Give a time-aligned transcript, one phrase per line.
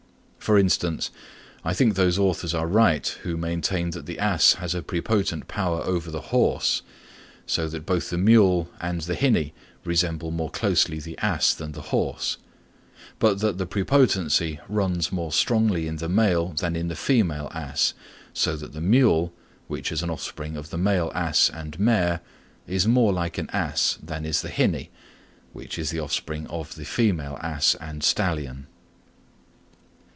[0.51, 1.11] For instance,
[1.63, 5.81] I think those authors are right who maintain that the ass has a prepotent power
[5.83, 6.81] over the horse,
[7.45, 9.53] so that both the mule and the hinny
[9.85, 12.37] resemble more closely the ass than the horse;
[13.19, 17.93] but that the prepotency runs more strongly in the male than in the female ass,
[18.33, 19.31] so that the mule,
[19.67, 22.19] which is an offspring of the male ass and mare,
[22.67, 24.89] is more like an ass than is the hinny,
[25.53, 28.65] which is the offspring of the female ass and stallion.